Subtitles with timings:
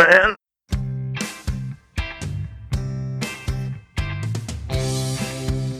[0.00, 0.34] man.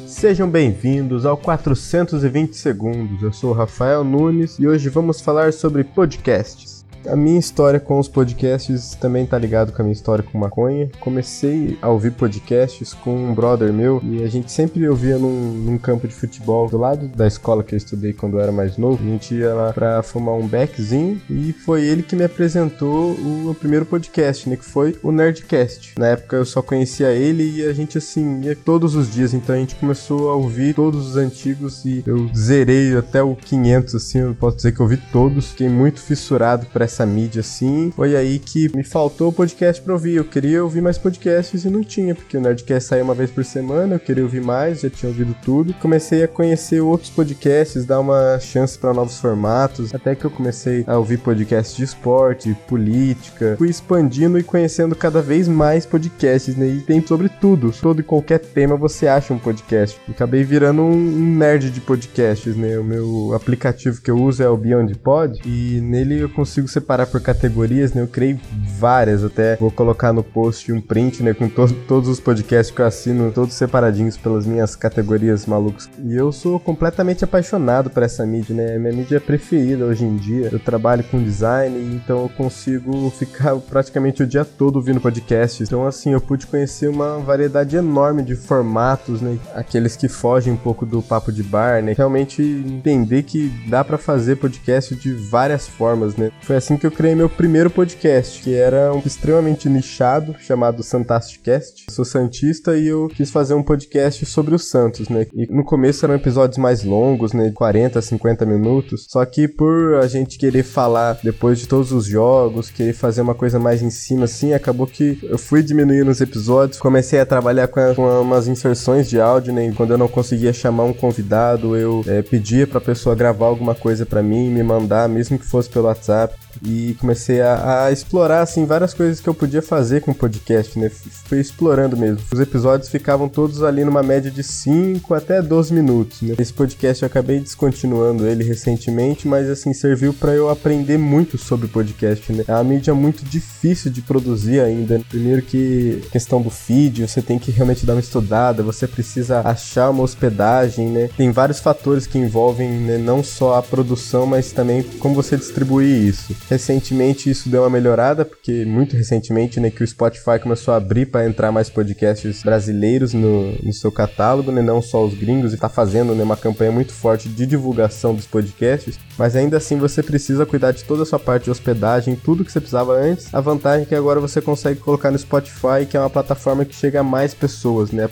[0.07, 3.23] Sejam bem-vindos ao 420 Segundos.
[3.23, 6.80] Eu sou o Rafael Nunes e hoje vamos falar sobre podcasts.
[7.07, 10.91] A minha história com os podcasts também tá ligado com a minha história com maconha.
[11.01, 15.79] Comecei a ouvir podcasts com um brother meu e a gente sempre ouvia num, num
[15.79, 19.03] campo de futebol do lado da escola que eu estudei quando eu era mais novo.
[19.03, 23.57] A gente ia lá pra fumar um beckzinho e foi ele que me apresentou o
[23.59, 24.57] primeiro podcast, né?
[24.57, 25.95] Que foi o Nerdcast.
[25.99, 29.55] Na época eu só conhecia ele e a gente assim ia todos os dias, então
[29.55, 34.19] a gente começou a ouvir todos os antigos e eu zerei até o 500, assim,
[34.19, 35.51] eu posso dizer que eu ouvi todos.
[35.51, 37.93] Fiquei muito fissurado pra essa mídia assim.
[37.95, 40.17] Foi aí que me faltou o podcast pra ouvir.
[40.17, 43.45] Eu queria ouvir mais podcasts e não tinha, porque o Nerdcast saía uma vez por
[43.45, 45.73] semana, eu queria ouvir mais, já tinha ouvido tudo.
[45.75, 50.85] Comecei a conhecer outros podcasts, dar uma chance para novos formatos, até que eu comecei
[50.87, 53.55] a ouvir podcasts de esporte, política.
[53.57, 56.67] Fui expandindo e conhecendo cada vez mais podcasts, né?
[56.67, 59.99] E tem sobre tudo, todo e qualquer tema você acha um podcast.
[60.09, 62.79] acabei virando um nerd de podcasts, né?
[62.79, 67.07] O meu aplicativo que eu uso é o Beyond Pod e nele eu consigo separar
[67.07, 68.03] por categorias, né?
[68.03, 68.39] Eu criei
[68.79, 71.35] várias, até vou colocar no post um print, né?
[71.35, 75.89] Com to todos os podcasts que eu assino, todos separadinhos pelas minhas categorias malucas.
[76.03, 78.75] E eu sou completamente apaixonado por essa mídia, né?
[78.77, 80.49] É minha mídia preferida hoje em dia.
[80.51, 85.69] Eu trabalho com design, então eu consigo ficar praticamente o dia todo ouvindo podcasts.
[85.69, 89.39] Então, assim, eu pude conhecer uma variedade enorme de formatos, né?
[89.55, 91.95] Aqueles que fogem um pouco do papo de bar, né?
[91.97, 96.31] Realmente entender que dá para fazer podcast de várias formas, né?
[96.41, 101.87] Foi assim que eu criei meu primeiro podcast, que era um extremamente nichado, chamado Santasticast.
[101.91, 105.27] sou santista e eu quis fazer um podcast sobre o Santos, né?
[105.35, 107.51] E no começo eram episódios mais longos, né?
[107.55, 109.07] 40, 50 minutos.
[109.09, 113.35] Só que por a gente querer falar depois de todos os jogos, querer fazer uma
[113.35, 117.69] coisa mais em cima, assim, acabou que eu fui diminuindo os episódios, comecei a trabalhar
[117.69, 119.69] com, a, com umas inserções de áudio, né?
[119.69, 123.75] E quando eu não conseguia chamar um convidado, eu é, pedia pra pessoa gravar alguma
[123.75, 128.43] coisa para mim, me mandar, mesmo que fosse pelo WhatsApp e comecei a, a, explorar
[128.43, 130.91] assim várias coisas que eu podia fazer com o podcast, né?
[130.91, 132.21] Fui explorando mesmo.
[132.33, 136.35] Os episódios ficavam todos ali numa média de 5 até 12 minutos, né?
[136.39, 141.69] Esse podcast eu acabei descontinuando ele recentemente, mas assim serviu para eu aprender muito sobre
[141.69, 142.45] podcast, né?
[142.47, 145.01] É uma mídia muito difícil de produzir ainda.
[145.09, 149.91] Primeiro que questão do feed, você tem que realmente dar uma estudada, você precisa achar
[149.91, 151.09] uma hospedagem, né?
[151.17, 152.99] Tem vários fatores que envolvem né?
[152.99, 156.35] não só a produção, mas também como você distribuir isso.
[156.51, 161.07] Recentemente isso deu uma melhorada, porque muito recentemente, né, que o Spotify começou a abrir
[161.07, 165.57] para entrar mais podcasts brasileiros no, no seu catálogo, né, não só os gringos, e
[165.57, 170.03] tá fazendo né, uma campanha muito forte de divulgação dos podcasts, mas ainda assim você
[170.03, 173.33] precisa cuidar de toda a sua parte de hospedagem, tudo que você precisava antes.
[173.33, 176.75] A vantagem é que agora você consegue colocar no Spotify, que é uma plataforma que
[176.75, 178.09] chega a mais pessoas, né?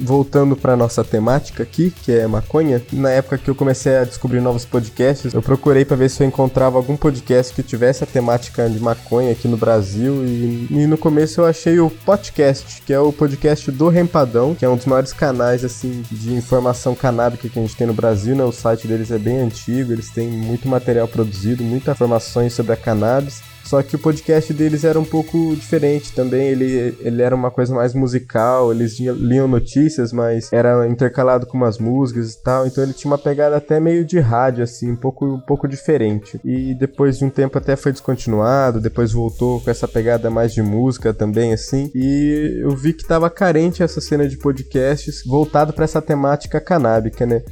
[0.00, 4.40] Voltando para nossa temática aqui, que é maconha, na época que eu comecei a descobrir
[4.40, 8.68] novos podcasts, eu procurei para ver se eu encontrava algum podcast que tivesse a temática
[8.68, 12.98] de maconha aqui no Brasil e, e, no começo eu achei o podcast, que é
[12.98, 17.58] o podcast do Rempadão, que é um dos maiores canais assim de informação canábica que
[17.58, 18.44] a gente tem no Brasil, né?
[18.44, 22.76] O site deles é bem antigo, eles têm muito material produzido, muitas informações sobre a
[22.76, 23.42] cannabis.
[23.66, 26.48] Só que o podcast deles era um pouco diferente também.
[26.48, 31.78] Ele, ele era uma coisa mais musical, eles liam notícias, mas era intercalado com umas
[31.78, 32.66] músicas e tal.
[32.66, 36.40] Então ele tinha uma pegada até meio de rádio, assim, um pouco, um pouco diferente.
[36.44, 40.62] E depois de um tempo até foi descontinuado, depois voltou com essa pegada mais de
[40.62, 41.90] música também, assim.
[41.92, 47.26] E eu vi que tava carente essa cena de podcasts voltado para essa temática canábica,
[47.26, 47.42] né?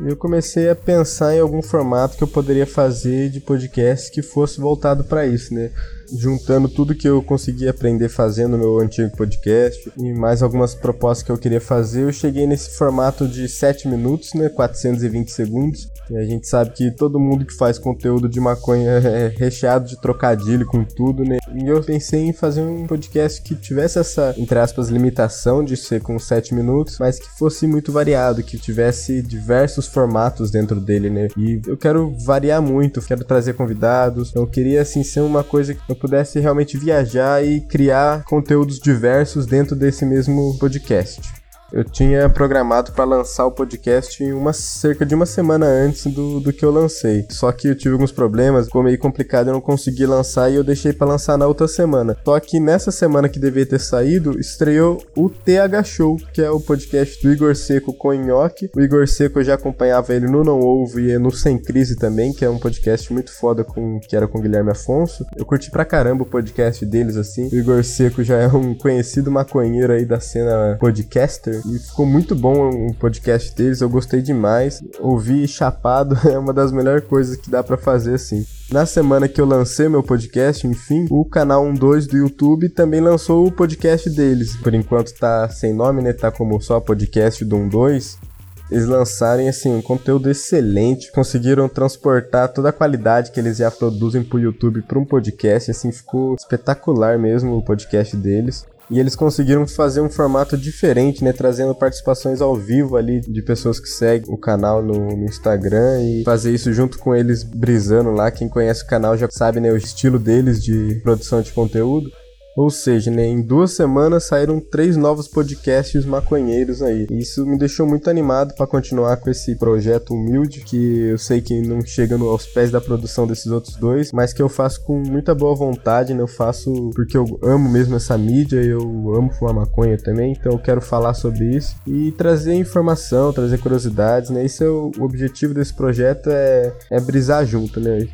[0.00, 4.60] Eu comecei a pensar em algum formato que eu poderia fazer de podcast que fosse
[4.60, 5.70] voltado para isso, né?
[6.12, 11.32] Juntando tudo que eu consegui aprender fazendo meu antigo podcast e mais algumas propostas que
[11.32, 15.94] eu queria fazer, eu cheguei nesse formato de 7 minutos, né, 420 segundos.
[16.10, 20.00] E a gente sabe que todo mundo que faz conteúdo de maconha é recheado de
[20.00, 21.38] trocadilho com tudo, né?
[21.54, 26.02] E eu pensei em fazer um podcast que tivesse essa, entre aspas, limitação de ser
[26.02, 31.28] com 7 minutos, mas que fosse muito variado, que tivesse diversos formatos dentro dele, né?
[31.36, 35.93] E eu quero variar muito, quero trazer convidados, eu queria assim ser uma coisa que
[35.94, 41.43] eu pudesse realmente viajar e criar conteúdos diversos dentro desse mesmo podcast.
[41.74, 46.52] Eu tinha programado para lançar o podcast uma cerca de uma semana antes do, do
[46.52, 47.26] que eu lancei.
[47.28, 50.62] Só que eu tive alguns problemas, ficou meio complicado, eu não consegui lançar e eu
[50.62, 52.16] deixei para lançar na outra semana.
[52.24, 56.60] Só que nessa semana que devia ter saído, estreou o TH Show, que é o
[56.60, 58.70] podcast do Igor Seco com o Nhoque.
[58.76, 62.32] O Igor Seco eu já acompanhava ele no Não Ovo e no Sem Crise também,
[62.32, 65.26] que é um podcast muito foda com que era com o Guilherme Afonso.
[65.36, 67.48] Eu curti pra caramba o podcast deles assim.
[67.48, 72.34] O Igor Seco já é um conhecido maconheiro aí da cena podcaster e ficou muito
[72.34, 74.82] bom o podcast deles, eu gostei demais.
[75.00, 78.44] Ouvir chapado é uma das melhores coisas que dá para fazer assim.
[78.70, 83.46] Na semana que eu lancei meu podcast, enfim, o canal 12 do YouTube também lançou
[83.46, 84.56] o podcast deles.
[84.56, 86.12] Por enquanto tá sem nome, né?
[86.12, 88.34] Tá como só podcast do 12
[88.70, 94.24] eles lançarem assim um conteúdo excelente, conseguiram transportar toda a qualidade que eles já produzem
[94.24, 98.66] pro YouTube para um podcast, assim ficou espetacular mesmo o podcast deles.
[98.90, 101.32] E eles conseguiram fazer um formato diferente, né?
[101.32, 106.24] Trazendo participações ao vivo ali de pessoas que seguem o canal no, no, Instagram e
[106.24, 108.30] fazer isso junto com eles brisando lá.
[108.30, 109.70] Quem conhece o canal já sabe, né?
[109.72, 112.10] O estilo deles de produção de conteúdo.
[112.56, 117.06] Ou seja, né, em duas semanas saíram três novos podcasts maconheiros aí.
[117.10, 121.60] Isso me deixou muito animado para continuar com esse projeto humilde, que eu sei que
[121.60, 125.34] não chega aos pés da produção desses outros dois, mas que eu faço com muita
[125.34, 126.22] boa vontade, né?
[126.22, 128.80] Eu faço porque eu amo mesmo essa mídia, eu
[129.14, 134.30] amo fumar maconha também, então eu quero falar sobre isso e trazer informação, trazer curiosidades,
[134.30, 134.44] né?
[134.44, 138.06] Esse é o, o objetivo desse projeto é, é brisar junto, né?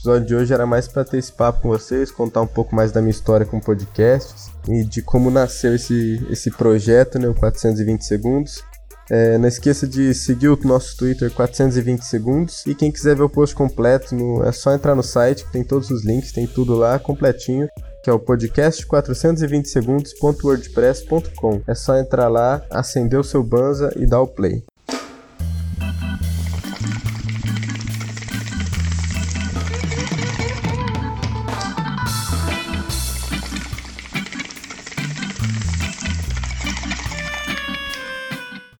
[0.00, 2.90] Episódio de hoje era mais para ter esse papo com vocês, contar um pouco mais
[2.90, 8.02] da minha história com podcasts e de como nasceu esse, esse projeto, né, o 420
[8.02, 8.64] segundos.
[9.10, 13.28] É, não esqueça de seguir o nosso Twitter 420 segundos e quem quiser ver o
[13.28, 16.74] post completo no, é só entrar no site que tem todos os links, tem tudo
[16.74, 17.68] lá completinho
[18.02, 21.60] que é o podcast 420 segundos.wordpress.com.
[21.66, 24.62] É só entrar lá, acender o seu banza e dar o play.